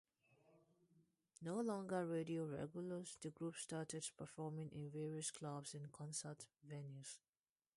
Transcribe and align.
No 1.43 1.61
longer 1.61 2.07
radio 2.07 2.43
regulars, 2.47 3.17
the 3.21 3.29
group 3.29 3.55
started 3.57 4.03
performing 4.17 4.71
in 4.71 4.89
various 4.89 5.29
clubs 5.29 5.75
and 5.75 5.91
concert 5.91 6.47
venues. 6.67 7.19